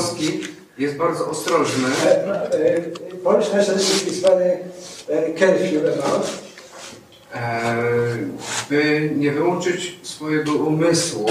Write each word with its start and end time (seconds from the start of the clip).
polski 0.00 0.40
jest 0.78 0.96
bardzo 0.96 1.26
ostrożny, 1.30 1.88
Uh, 1.88 3.14
uh, 3.14 3.22
Polish 3.24 3.52
nationalism 3.52 4.08
is 4.08 4.20
very, 4.20 4.58
very 5.08 5.34
careful 5.34 5.78
about 5.78 6.26
e, 7.34 7.74
by 8.70 9.10
nie 9.16 9.32
wyłączyć 9.32 9.98
swojego 10.02 10.52
umysłu. 10.52 11.26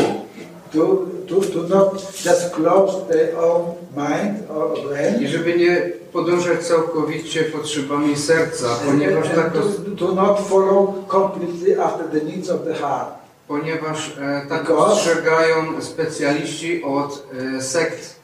To, 0.73 1.05
to, 1.27 1.35
to 1.41 1.75
not 1.75 1.93
just 2.25 2.52
close 2.52 3.07
their 3.07 3.38
own 3.38 3.66
mind 3.95 4.52
or 4.52 4.88
brain, 4.89 5.21
i 5.23 5.27
żeby 5.27 5.58
nie 5.58 5.91
podążać 6.13 6.67
całkowicie 6.67 7.44
potrzebami 7.44 8.17
serca, 8.17 8.67
ponieważ, 8.86 9.25
and 9.25 9.36
tak, 9.36 9.53
to, 9.53 9.59
to 9.97 10.13
not 10.16 10.39
follow 10.47 10.94
completely 11.08 11.83
after 11.83 12.08
the 12.08 12.25
needs 12.25 12.49
of 12.49 12.63
the 12.66 12.73
heart. 12.73 13.09
ponieważ 13.47 14.17
e, 14.22 14.45
tak 14.49 14.63
Because- 14.63 14.77
ostrzegają 14.77 15.81
specjaliści 15.81 16.83
od 16.83 17.25
e, 17.58 17.61
sekt, 17.61 18.19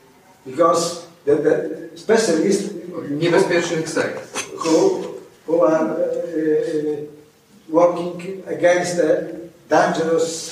Because 0.46 1.02
the, 1.26 1.36
the 1.36 1.70
specialists 1.96 2.70
niebezpiecznych 3.10 3.90
sekt. 3.90 4.20
who, 4.58 5.02
who 5.48 5.64
are 5.66 5.86
uh, 5.86 5.96
uh, 5.96 6.98
working 7.70 8.44
against 8.48 8.98
the 8.98 9.26
dangerous 9.70 10.50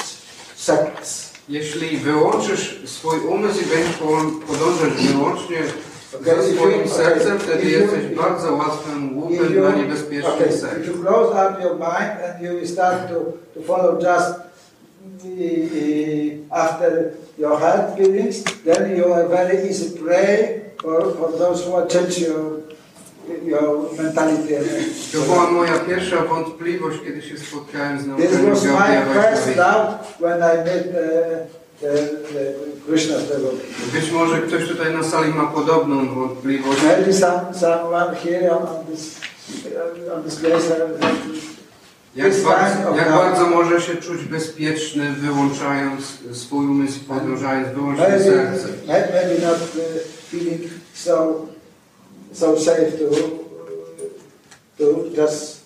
sects. 0.56 1.34
Jeśli 1.50 1.98
wyłączysz 1.98 2.82
swój 2.86 3.20
umysł 3.20 3.60
i 3.62 3.66
będziesz 3.66 3.96
po- 3.98 4.48
podążać 4.54 4.94
wyłącznie 5.08 5.58
Okay, 6.22 6.34
if 6.50 6.54
swoim 6.56 6.82
you- 6.82 6.90
sercem, 6.90 7.36
okay, 7.38 7.40
wtedy 7.40 7.64
if 7.64 7.70
you- 7.70 7.82
jesteś 7.82 8.06
bardzo 8.18 8.54
łatwym 8.56 9.18
łupem 9.18 9.38
you, 9.54 9.62
dla 9.62 9.76
niebezpiecznych 9.76 10.34
okay, 10.34 10.48
if 10.82 10.88
you 10.88 10.94
close 11.04 11.32
up 11.32 11.64
your 11.64 11.76
mind 11.76 12.12
and 12.26 12.42
you 12.42 12.68
start 12.68 13.08
to, 13.10 13.16
to 13.56 13.62
follow 13.68 13.94
just 14.00 14.30
uh, 14.30 15.83
after 16.54 17.14
your 17.38 17.60
heart 17.60 17.98
feelings, 17.98 18.44
then 18.64 18.96
you 18.96 19.14
are 19.14 19.28
very 19.28 19.70
easy 19.70 19.98
prey 19.98 20.62
for, 20.82 21.12
for 21.16 21.32
those 21.32 21.66
who 21.66 21.88
change 21.88 22.20
your, 22.20 22.62
your 23.44 23.92
mentality. 23.98 24.56
To 25.12 25.20
była 25.20 25.52
moja 25.52 25.80
pierwsza 25.80 26.18
wątpliwość, 26.22 27.00
kiedy 27.06 27.22
się 27.22 27.38
spotkałem 27.38 28.00
z 28.00 28.04
This 28.18 28.32
nauczaniem 28.32 28.50
was 28.50 28.64
my 28.64 29.14
first 29.14 29.56
doubt 29.56 29.90
when 30.20 30.38
I 30.38 30.58
met 30.66 30.88
uh, 30.88 31.48
the, 31.82 31.94
the 32.34 32.54
Krishna 32.88 33.18
devotee. 33.18 33.68
Być 33.94 34.12
może 34.12 34.42
ktoś 34.42 34.68
tutaj 34.68 34.94
na 34.94 35.04
sali 35.04 35.34
ma 35.34 35.48
podobną 35.48 36.16
wątpliwość. 36.16 36.82
Maybe 36.84 37.14
some, 37.14 37.42
someone 37.54 38.16
here 38.16 38.52
on, 38.52 38.68
this 38.92 39.20
on 40.16 40.24
this 40.24 40.36
place 40.36 40.72
uh, 40.72 41.53
Jak 42.16 42.34
bardzo, 42.44 42.90
of 42.90 42.98
jak 42.98 43.10
bardzo 43.12 43.46
może 43.46 43.82
się 43.82 43.96
czuć 43.96 44.22
bezpieczny, 44.24 45.12
wyłączając 45.14 46.04
swój 46.34 46.66
umysł 46.66 47.00
podążając 47.00 47.68
wyłącznie 47.76 48.04
maybe, 48.04 48.24
serce. 48.24 48.68
may- 48.68 49.14
maybe 49.14 49.48
not 49.48 49.58
feeling 50.32 50.62
so 50.94 51.46
so 52.34 52.60
safe 52.60 52.92
to 52.92 53.16
to 54.78 55.22
just 55.22 55.58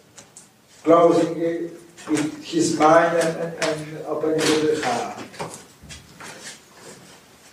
closing 0.83 1.37
his 2.41 2.71
mind 2.71 3.13
and, 3.21 3.37
and, 3.63 4.07
opening 4.07 4.41
the 4.41 4.81
heart. 4.87 5.17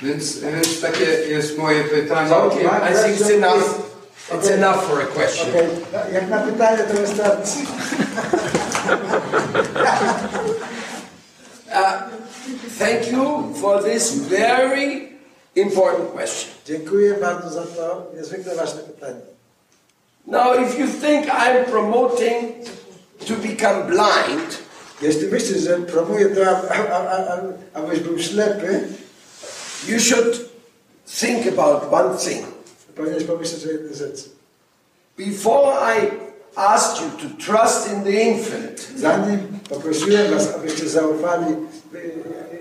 Więc, 0.02 0.38
więc 0.38 0.80
takie 0.80 1.04
jest 1.04 1.58
moje 1.58 1.84
pytanie. 1.84 2.28
So, 2.28 2.44
Okay, 2.44 2.62
I 2.64 2.94
think 3.04 3.20
it's 3.20 3.30
enough. 3.34 3.64
It's 4.34 4.50
enough 4.50 4.84
for 4.88 5.02
a 5.02 5.06
question. 5.06 5.48
Okay. 5.50 6.12
Jak 6.12 6.28
na 6.30 6.38
pytanie 6.38 6.78
to 6.78 6.94
wystarczy. 7.00 7.50
Uh, 11.74 12.02
thank 12.78 13.12
you 13.12 13.54
for 13.60 13.82
this 13.82 14.14
very 14.14 15.08
important 15.56 16.12
question. 16.12 16.50
Dziękuję 16.66 17.14
bardzo 17.14 17.50
za 17.50 17.62
to 17.62 18.06
niezwykle 18.16 18.54
ważne 18.54 18.80
pytanie. 18.80 19.20
Now, 20.26 20.54
if 20.54 20.78
you 20.78 20.86
think 20.86 21.26
I'm 21.26 21.64
promoting 21.64 22.64
to 23.28 23.34
become 23.34 23.82
blind, 23.86 24.64
Jeśli 25.02 25.26
myślisz, 25.26 25.58
że 25.58 25.78
promuję 25.78 26.28
to, 26.28 26.40
abyś 27.74 28.00
był 28.00 28.18
ślepy, 28.18 28.80
you 29.88 30.00
should 30.00 30.40
think 31.20 31.58
about 31.58 31.92
one 31.92 32.18
thing. 32.18 32.46
powinieneś 32.96 33.24
pomyśleć 33.24 33.66
o 33.66 33.70
jednej 33.70 33.94
rzeczy. 33.94 34.24
Before 35.18 35.96
I 35.96 36.10
asked 36.56 37.02
you 37.02 37.10
to 37.28 37.36
trust 37.44 37.92
in 37.92 38.04
the 38.04 38.10
infinite, 38.22 38.82
Zanim 38.96 39.38
poprosiłem 39.68 40.34
was, 40.34 40.54
abyście 40.54 40.88
zaufali 40.88 41.54
y, 41.94 41.98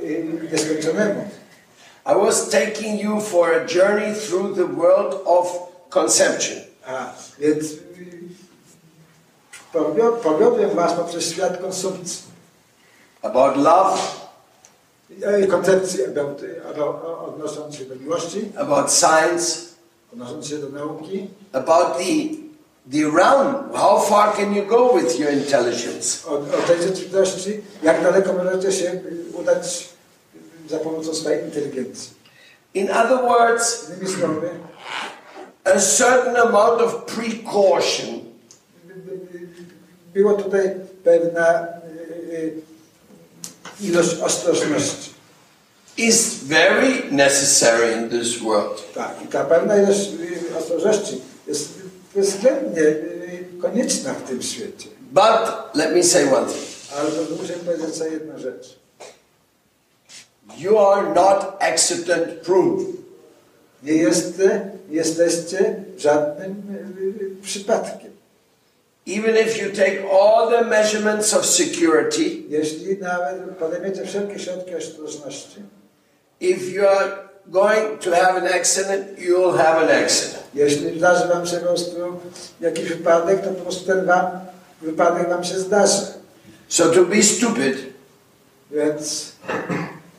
y, 0.03 0.49
nieskończonemu, 0.51 1.29
I 2.05 2.15
was 2.25 2.49
taking 2.49 3.01
you 3.01 3.21
for 3.21 3.49
a 3.55 3.65
journey 3.65 4.15
through 4.15 4.55
the 4.55 4.65
world 4.67 5.21
of 5.25 5.47
conception. 5.89 6.57
a 6.85 7.13
więc 7.39 7.65
powio- 9.73 10.11
powiodłem 10.23 10.69
was 10.75 10.93
poprzez 10.93 11.29
świat 11.31 11.57
konsumpcji, 11.61 12.23
About 13.21 13.57
love, 13.57 13.99
y, 15.43 15.47
koncepcji 15.47 16.05
about, 16.05 16.41
about, 16.71 16.95
odnosząc 17.27 17.75
się 17.75 17.85
do 17.85 17.95
miłości, 17.95 18.51
about 18.57 18.91
science, 18.91 19.59
odnosząc 20.13 20.47
się 20.47 20.57
do 20.57 20.69
nauki, 20.69 21.27
about 21.53 21.97
the, 21.97 22.42
the 22.87 23.05
realm. 23.05 23.73
How 23.73 23.99
far 23.99 24.33
can 24.35 24.53
you 24.53 24.63
go 24.63 24.93
with 24.93 25.19
your 25.19 25.29
intelligence? 25.29 26.25
o, 26.27 26.37
o 26.37 26.61
tej 26.67 26.81
rzeczywistości, 26.81 27.61
jak 27.83 28.03
daleko 28.03 28.33
możecie 28.33 28.71
się 28.71 29.01
udać 29.33 29.89
za 30.69 30.77
pomocą 30.79 31.13
swojej 31.13 31.43
inteligencji. 31.45 32.11
In 32.73 32.91
other 32.91 33.17
words, 33.21 33.91
słowy, 34.19 34.49
a 35.63 35.79
certain 35.79 36.35
amount 36.35 36.81
of 36.81 37.05
precaution 37.05 38.19
było 40.13 40.33
tutaj 40.33 40.75
pewna 41.03 41.63
y, 41.63 42.33
y, 42.33 42.61
ilość 43.81 44.19
ostrożności. 44.19 45.13
is 45.97 46.43
very 46.43 47.11
necessary 47.11 47.93
in 47.93 48.09
this 48.09 48.39
world. 48.39 48.93
Tak, 48.93 49.21
i 49.23 49.27
ta 49.27 49.43
pewna 49.43 49.77
ilość 49.77 50.09
y, 50.51 50.57
ostrożności 50.57 51.21
jest 51.47 51.82
bezwzględnie 52.15 52.81
y, 52.81 53.45
konieczna 53.61 54.13
w 54.13 54.29
tym 54.29 54.41
świecie. 54.41 54.89
But 55.11 55.75
let 55.75 55.95
me 55.95 56.03
say 56.03 56.35
one 56.35 56.47
thing. 56.47 56.65
Ale 56.97 57.09
muszę 57.41 57.53
powiedzieć 57.53 57.95
sobie 57.95 58.11
jedną 58.11 58.39
rzecz. 58.39 58.79
You 60.57 60.79
are 60.79 61.13
not 61.13 61.55
accident 61.59 62.41
proof. 62.41 62.83
Nie 63.83 63.93
jeste, 63.93 64.71
jesteście 64.89 65.83
żadnym 65.97 66.51
y, 66.51 67.23
y, 67.23 67.41
przypadkiem. 67.41 68.13
Even 69.05 69.35
if 69.35 69.57
you 69.57 69.69
take 69.71 70.01
all 70.09 70.49
the 70.49 70.63
measurements 70.63 71.33
of 71.33 71.45
security, 71.45 72.43
Jeśli 72.49 72.97
nawet 72.97 73.57
podejmiecie 73.59 74.05
wszelkie 74.05 74.39
środki 74.39 74.75
ostrożności, 74.75 75.61
if 76.39 76.71
you 76.71 76.87
are 76.87 77.11
going 77.47 77.99
to 77.99 78.11
have 78.11 78.37
an 78.37 78.47
accident, 78.47 79.19
you'll 79.19 79.57
have 79.57 79.77
an 79.77 80.03
accident. 80.03 80.42
Jeśli 80.55 80.97
zdarzy 80.97 81.27
wam 81.27 81.47
się 81.47 81.57
po 81.57 81.65
prostu 81.65 81.95
jakiś 82.61 82.89
wypadek, 82.89 83.41
to 83.41 83.49
po 83.49 83.61
prostu 83.61 83.85
ten 83.85 84.05
wam, 84.05 84.25
wypadek 84.81 85.29
wam 85.29 85.43
się 85.43 85.59
zdarzy. 85.59 86.01
So 86.67 86.89
to 86.89 87.05
be 87.05 87.23
stupid, 87.23 87.93
Więc 88.71 89.31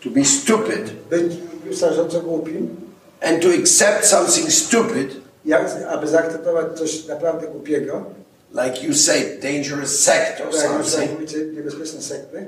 to 0.04 0.10
be 0.10 0.24
stupid, 0.24 0.92
być 1.10 1.32
wystarczająco 1.64 2.20
głupim, 2.20 2.76
and 3.20 3.42
to 3.42 3.48
accept 3.48 4.06
something 4.06 4.52
stupid, 4.52 5.16
jak, 5.44 5.70
aby 5.88 6.08
zaakceptować 6.08 6.66
coś 6.78 7.06
naprawdę 7.06 7.46
głupiego, 7.46 8.04
like 8.52 8.86
you 8.86 8.94
say, 8.94 9.38
dangerous 9.42 10.00
sect 10.00 10.40
or 10.40 10.52
tak 10.52 10.60
something, 10.60 11.12
mówicie, 11.12 11.38
niebezpieczne 11.38 12.02
sekty, 12.02 12.46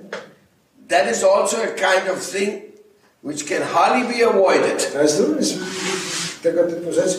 that 0.88 1.12
is 1.12 1.24
also 1.24 1.56
a 1.56 1.66
kind 1.66 2.10
of 2.12 2.30
thing 2.32 2.62
which 3.22 3.44
can 3.48 3.62
hardly 3.62 4.18
be 4.18 4.26
avoided. 4.26 4.92
to 4.92 5.02
jest 5.02 5.20
również 5.20 5.54
tego 6.42 6.64
typu 6.64 6.92
rzecz, 6.92 7.18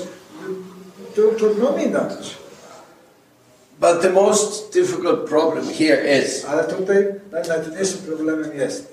trudno 1.38 1.72
minąć. 1.72 2.38
But 3.80 4.02
the 4.02 4.10
most 4.10 4.74
difficult 4.74 5.30
problem 5.30 5.66
here 5.74 6.20
is 6.20 6.46
Ale 6.46 6.64
tutaj 6.64 7.14
najtrudniejszym 7.32 8.00
problemem 8.00 8.58
jest, 8.58 8.84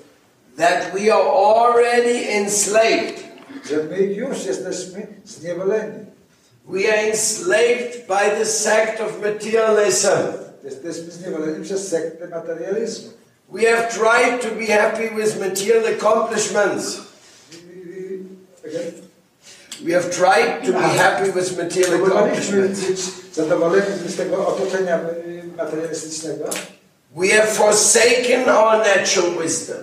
that 0.57 0.93
we 0.93 1.13
are 1.13 1.23
already 1.29 2.29
enslaved. 2.29 3.25
że 3.69 3.83
my 3.83 3.97
już 3.97 4.45
jesteśmy 4.45 5.07
zniewoleni. 5.25 6.05
We 6.67 6.79
are 6.93 7.01
enslaved 7.01 8.07
by 8.07 8.37
the 8.39 8.45
sect 8.45 9.01
of 9.01 9.21
materialism. 9.21 10.09
Jesteśmy 10.63 11.11
zniewoleni 11.11 11.63
przez 11.65 11.87
sektę 11.87 12.27
materializmu. 12.27 13.11
We 13.49 13.61
have 13.61 13.87
tried 13.87 14.41
to 14.41 14.47
be 14.55 14.65
happy 14.65 15.09
with 15.09 15.39
material 15.39 15.83
accomplishments. 15.99 16.97
We 19.83 19.93
have 19.93 20.09
tried 20.09 20.65
to 20.65 20.71
be 20.71 20.79
happy 20.79 21.31
with 21.31 21.57
material 21.57 21.99
Próbowaliśmy 21.99 22.63
accomplishments. 22.63 22.87
być 22.87 23.35
zadowoleni 23.35 23.85
z 24.09 24.15
tego 24.15 24.47
otoczenia 24.47 24.99
y, 24.99 25.43
materialistycznego. 25.57 26.45
We 27.15 27.27
have 27.27 27.47
forsaken 27.47 28.49
our 28.49 28.77
natural 28.77 29.31
wisdom. 29.43 29.77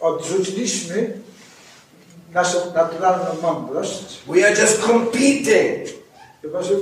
Odrzuciliśmy 0.00 1.12
naszą 2.32 2.72
naturalną 2.74 3.42
mądrość, 3.42 4.22
We 4.26 4.46
are 4.46 4.60
just 4.60 4.80
competing 4.82 5.88
chyba 6.42 6.62
że 6.62 6.74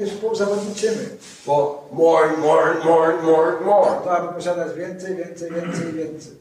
nie 0.00 0.06
współzawodniczymy. 0.06 1.08
for 1.44 1.74
more 1.92 2.28
and 2.28 2.38
more 2.38 2.62
and 2.70 2.84
more 2.84 3.14
and 3.14 3.22
more 3.24 3.48
and 3.56 3.66
more. 3.66 3.90
To 4.04 4.16
aby 4.18 4.34
posiadać 4.34 4.76
więcej, 4.76 5.16
więcej, 5.16 5.50
więcej, 5.50 5.92
więcej. 5.92 6.32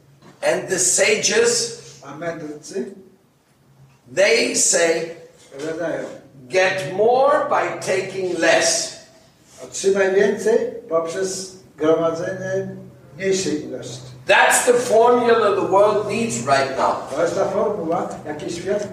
And 0.41 0.69
the 0.69 0.79
sages, 0.79 1.79
A 2.03 2.15
mędrcy 2.17 2.85
they 4.15 4.55
say, 4.55 5.15
get 6.47 6.93
more 6.93 7.47
by 7.49 7.79
taking 7.79 8.39
less. 8.39 8.99
otrzymaj 9.63 10.15
więcej 10.15 10.57
poprzez 10.89 11.55
gromadzenie 11.77 12.67
mniejszej 13.17 13.65
ilości. 13.65 14.01
That's 14.27 14.65
the 14.65 14.73
formula 14.73 15.55
the 15.55 15.67
world 15.71 16.07
needs 16.07 16.45
right 16.45 16.77
now. 16.77 17.09
To 17.15 17.21
jest 17.21 17.35
ta 17.35 17.45
formuła, 17.45 18.09
świat. 18.49 18.87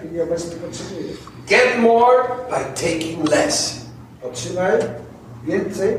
Get 1.47 1.79
more 1.79 2.23
by 2.49 2.65
taking 2.75 3.29
less. 3.29 3.75
Otrzymaj 4.23 4.71
więcej 5.43 5.97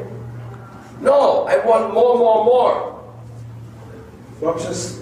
No, 1.00 1.46
I 1.48 1.66
want 1.68 1.94
more, 1.94 2.18
more, 2.18 2.44
more. 2.44 2.76
poprzez 4.40 4.94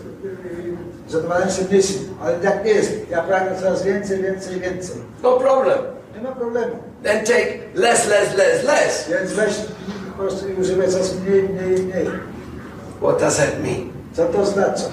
się 1.11 1.65
mniejszym. 1.71 2.15
Ale 2.23 2.35
tak 2.35 2.65
nie 2.65 2.71
jest. 2.71 2.93
Ja 3.11 3.23
pragnę 3.23 3.61
coraz 3.61 3.83
więcej, 3.83 4.23
więcej, 4.23 4.61
więcej. 4.61 4.97
No 5.23 5.33
problem. 5.33 5.79
Nie 6.15 6.23
ma 6.23 6.33
problemu. 6.33 6.77
Then 7.03 7.25
take 7.25 7.59
less, 7.75 8.09
less, 8.09 8.37
less, 8.37 8.65
less. 8.65 9.09
Więc 9.11 9.33
weź 9.33 9.55
po 10.13 10.23
prostu 10.23 10.49
i 10.49 10.55
używaj 10.55 10.89
coraz 10.89 11.15
mniej, 11.15 11.43
mniej, 11.43 11.83
mniej. 11.83 12.07
What 13.01 13.21
does 13.21 13.37
that 13.37 13.63
mean? 13.63 13.93
Co 14.13 14.27
to 14.27 14.39
oznacza? 14.39 14.85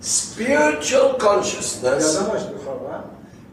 Spiritual 0.00 1.14
consciousness 1.18 2.18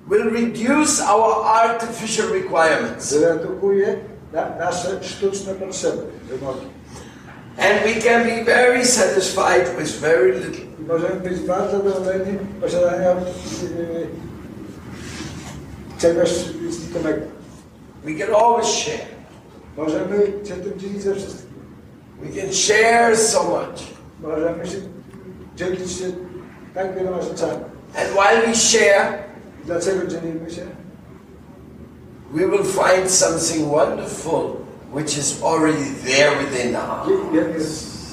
will 0.08 0.32
reduce 0.32 1.00
our 1.02 1.46
artificial 1.46 2.28
requirements. 2.34 3.10
zredukuje 3.10 3.96
na, 4.34 4.56
nasze 4.56 5.04
sztuczne 5.04 5.54
potrzeby, 5.54 6.02
wymogi. 6.30 6.79
And 7.60 7.84
we 7.84 8.02
can 8.02 8.24
be 8.24 8.44
very 8.44 8.86
satisfied 8.86 9.78
with 9.78 10.00
very 10.00 10.34
little. 10.34 10.66
Możemy 10.88 11.16
być 11.16 11.40
bardzo 11.40 11.78
zadowoleni 11.78 12.38
posiadania 12.62 13.16
czegoś 16.00 16.30
znikomego. 16.70 17.26
We 18.04 18.14
can 18.14 18.36
always 18.36 18.68
share. 18.68 19.06
Możemy 19.78 20.18
się 20.48 20.56
tym 20.56 20.80
dzielić 20.80 21.02
ze 21.02 21.16
wszystkim. 21.16 21.50
We 22.22 22.42
can 22.42 22.54
share 22.54 23.18
so 23.18 23.44
much. 23.44 23.82
Możemy 24.22 24.68
się 24.68 24.78
dzielić 25.56 25.92
się 25.92 26.06
tak 26.74 26.96
wieloma 26.96 27.22
rzeczami. 27.22 27.64
And 27.96 28.10
while 28.14 28.48
we 28.48 28.56
share, 28.56 29.24
I 29.64 29.66
dlaczego 29.66 30.08
dzielimy 30.08 30.52
się? 30.52 30.62
we 32.32 32.46
will 32.46 32.64
find 32.64 33.10
something 33.10 33.70
wonderful 33.70 34.66
which 34.92 35.18
is 35.18 35.44
already 35.44 35.86
there 36.06 36.38
within 36.38 36.72
the 36.72 36.80
heart. 36.80 37.08
Kiedy, 37.32 37.66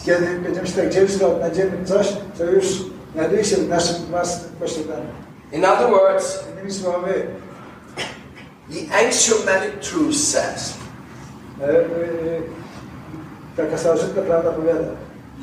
kiedy 0.04 0.40
będziemy 0.40 0.66
się 0.66 0.72
tak 0.72 0.90
dzielić, 0.90 1.18
to 1.18 1.28
odnajdziemy 1.28 1.84
coś, 1.84 2.06
co 2.38 2.44
już 2.44 2.66
znajduje 3.14 3.44
się 3.44 3.56
w 3.56 3.68
naszym 3.68 3.96
własnym 3.96 4.52
posiadaniu. 4.60 5.08
In 5.52 5.64
other 5.64 5.90
words, 5.90 6.38
Innymi 6.52 6.72
słowy, 6.72 7.26
the 8.70 9.06
axiomatic 9.06 9.88
truth 9.90 10.16
says 10.16 10.74
taka 13.56 13.78
starożytna 13.78 14.22
prawda 14.22 14.52
powiada, 14.52 14.88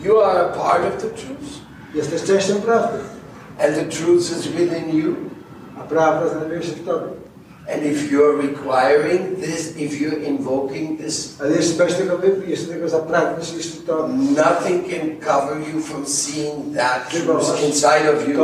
you 0.03 0.21
are 0.21 0.39
a 0.39 0.49
part 0.49 0.85
of 0.85 1.01
the 1.01 1.09
truth, 1.09 1.61
jesteś 1.95 2.23
częścią 2.23 2.61
prawdy, 2.61 2.99
and 3.59 3.75
the 3.75 3.85
truth 3.85 4.21
is 4.21 4.47
within 4.47 4.89
you. 4.97 5.15
a 5.79 5.83
prawda 5.83 6.29
znajduje 6.29 6.63
się 6.63 6.71
w 6.71 6.85
tobie. 6.85 7.07
And 7.65 7.83
if 7.85 8.11
you're 8.11 8.35
requiring 8.35 9.39
this, 9.39 9.75
if 9.77 9.95
you're 9.99 10.19
invoking 10.19 10.97
this, 10.97 11.39
nothing 14.35 14.83
can 14.89 15.19
cover 15.19 15.59
you 15.59 15.79
from 15.79 16.05
seeing 16.05 16.73
that 16.73 17.07
who's 17.11 17.49
inside 17.63 18.05
of 18.05 18.27
you. 18.27 18.35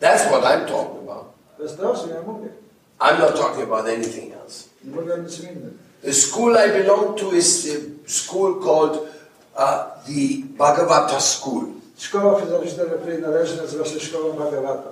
That's 0.00 0.24
what 0.32 0.42
I'm 0.44 0.66
talking 0.66 1.04
about. 1.04 1.34
I'm 3.00 3.18
not 3.18 3.36
talking 3.36 3.64
about 3.64 3.86
anything 3.86 4.32
else. 4.32 4.68
The 6.02 6.12
school 6.12 6.56
I 6.56 6.68
belong 6.68 7.16
to 7.18 7.30
is 7.32 7.64
the 7.64 8.08
school 8.08 8.54
called 8.64 9.08
uh, 9.54 9.90
the 10.06 10.42
Bhagavata 10.56 11.20
School. 11.20 11.74
Szkoła 12.00 12.40
filozoficzna, 12.40 12.84
do 12.84 12.98
której 12.98 13.22
należy, 13.22 13.62
nazywa 13.62 13.84
się 13.84 14.00
Szkołą 14.00 14.32
Bhagavata. 14.32 14.88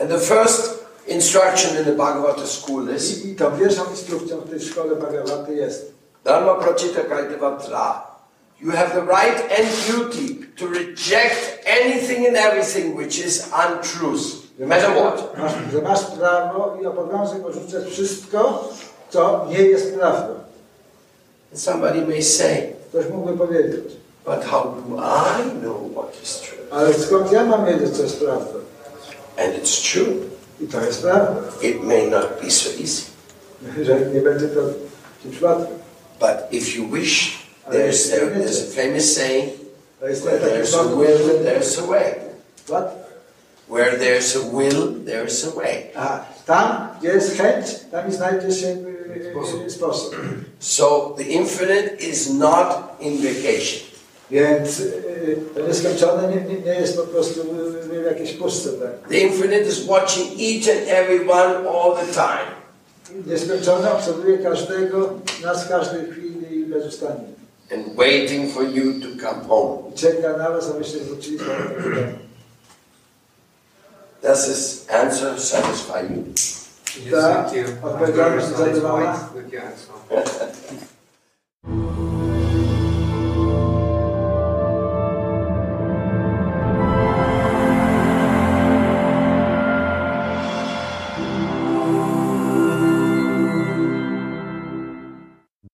And 0.00 0.10
the 0.10 0.18
first 0.18 0.84
instruction 1.06 1.78
in 1.78 1.84
the 1.84 1.92
Bhagavata 1.92 2.46
school 2.46 2.96
is 2.96 3.24
I, 3.24 3.28
I 3.30 3.36
tą 3.36 3.58
pierwszą 3.58 3.90
instrukcją 3.90 4.40
w 4.40 4.50
tej 4.50 4.60
szkole 4.60 4.96
Bhagavaty 4.96 5.54
jest 5.54 5.92
Dharma 6.24 6.54
Prachita 6.54 7.00
Kaitavatra. 7.00 8.02
You 8.60 8.70
have 8.70 8.90
the 8.90 9.00
right 9.00 9.58
and 9.58 9.68
duty 9.86 10.46
to 10.56 10.66
reject 10.66 11.66
anything 11.66 12.26
and 12.26 12.36
everything 12.36 12.96
which 12.96 13.18
is 13.18 13.50
untruth, 13.52 14.22
no 14.58 14.66
matter 14.66 14.90
what. 14.90 15.38
Masz, 15.38 15.52
że 15.72 15.82
masz 15.82 16.04
prawo 16.04 16.76
i 16.82 16.86
obowiązek 16.86 17.46
odrzucać 17.46 17.84
wszystko, 17.84 18.68
co 19.10 19.46
nie 19.50 19.62
jest 19.62 19.94
prawdą. 19.94 20.34
And 21.52 21.62
somebody 21.62 22.06
may 22.06 22.22
say, 22.22 22.72
Ktoś 22.88 23.08
mógłby 23.08 23.38
powiedzieć, 23.38 23.84
but 24.24 24.44
how 24.44 24.64
do 24.64 24.96
I 24.96 25.60
know? 25.60 25.83
Ale 26.70 26.94
skąd 26.94 27.32
ja 27.32 27.44
mam 27.44 27.66
wiedzieć, 27.66 27.96
co 27.96 28.02
jest 28.02 28.20
prawdą? 28.20 28.54
And 29.36 29.54
it's 29.62 29.92
true. 29.92 30.14
I 30.60 30.66
to 30.66 30.80
jest 30.80 31.02
prawda, 31.02 31.34
It 31.62 31.82
may 31.82 32.10
not 32.10 32.26
be 32.42 32.50
so 32.50 32.70
easy. 32.80 33.02
że 33.86 34.00
nie 34.00 34.20
będzie 34.20 34.48
to 34.48 34.60
czymś 35.22 35.42
łatwym. 35.42 35.78
But 36.20 36.30
if 36.50 36.78
you 36.78 36.88
wish, 36.88 37.38
there's, 37.70 38.10
there, 38.10 38.26
there's 38.26 38.62
a 38.62 38.82
famous 38.82 39.16
saying, 39.16 39.52
where 40.00 40.38
there's 40.38 40.74
a 40.74 40.82
will, 40.82 41.42
there's 41.44 41.78
a 41.78 41.86
way. 41.86 42.14
What? 42.68 43.04
Where 43.68 43.98
there's 43.98 44.36
a 44.36 44.40
will, 44.40 45.04
there's 45.04 45.44
a 45.44 45.50
way. 45.50 45.90
A 45.94 46.24
tam, 46.46 46.88
gdzie 46.98 47.08
jest 47.08 47.36
chęć, 47.36 47.66
tam 47.90 48.08
i 48.08 48.12
znajdzie 48.12 48.52
się 48.52 48.66
y, 48.66 49.28
y, 49.28 49.30
Sposób. 49.30 49.70
sposób. 49.70 50.16
So 50.58 51.14
the 51.16 51.22
infinite 51.24 51.96
is 52.00 52.30
not 52.30 52.96
in 53.00 53.16
vacation. 53.16 53.93
Więc 54.30 54.80
y, 54.80 55.36
to 55.54 55.60
nieskończone 55.68 56.28
nie, 56.28 56.54
nie, 56.54 56.60
nie 56.60 56.74
jest 56.80 56.96
po 56.96 57.02
prostu 57.02 57.40
y, 57.40 57.96
y, 57.96 58.02
jakieś 58.04 58.32
puste. 58.32 58.70
Tak? 58.70 59.08
The 59.08 59.18
infinite 59.18 59.60
is 59.62 59.86
watching 59.86 60.26
each 60.40 60.76
and 60.78 60.88
every 60.88 61.30
one 61.30 61.68
all 61.70 61.96
the 61.96 62.12
time. 62.12 62.50
Nieskończone 63.26 63.92
obserwuje 63.92 64.38
każdego, 64.38 65.10
nas 65.42 65.64
w 65.64 65.68
każdej 65.68 66.10
chwili 66.12 66.56
i 66.60 66.66
bezustannie. 66.66 67.34
and 67.72 67.96
waiting 67.96 68.52
for 68.54 68.62
you 68.64 69.00
to 69.00 69.08
come 69.22 69.44
home. 69.48 69.92
Czeka 69.94 70.36
na 70.36 70.50
was, 70.50 70.70
abyście 70.70 70.98
wrócili 70.98 71.38
do. 71.38 71.44
Does 74.22 74.46
this 74.46 74.86
answer 74.90 75.40
satisfy 75.40 76.00
you? 76.14 76.22
Yes, 77.04 77.10
Ta 77.12 77.44
thank 77.44 77.56
you. 77.56 77.64
odpowiedzialność 77.82 78.46
zadowolona? 78.46 79.28
with 79.34 79.52
your 79.52 79.62
answer. 79.62 79.94